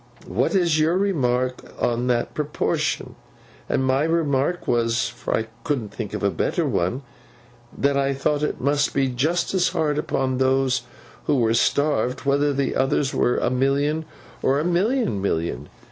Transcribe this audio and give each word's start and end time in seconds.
What 0.27 0.55
is 0.55 0.79
your 0.79 0.97
remark 0.97 1.63
on 1.79 2.07
that 2.07 2.33
proportion? 2.33 3.13
And 3.69 3.85
my 3.85 4.01
remark 4.03 4.67
was—for 4.67 5.37
I 5.37 5.45
couldn't 5.63 5.89
think 5.93 6.15
of 6.15 6.23
a 6.23 6.31
better 6.31 6.65
one—that 6.67 7.95
I 7.95 8.15
thought 8.15 8.41
it 8.41 8.59
must 8.59 8.95
be 8.95 9.09
just 9.09 9.53
as 9.53 9.67
hard 9.69 9.99
upon 9.99 10.39
those 10.39 10.81
who 11.25 11.35
were 11.35 11.53
starved, 11.53 12.21
whether 12.25 12.51
the 12.51 12.75
others 12.75 13.13
were 13.13 13.37
a 13.37 13.51
million, 13.51 14.05
or 14.41 14.59
a 14.59 14.65
million 14.65 15.21
million. 15.21 15.69